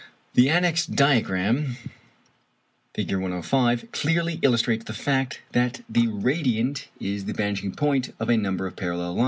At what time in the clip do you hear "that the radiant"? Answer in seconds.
5.51-6.87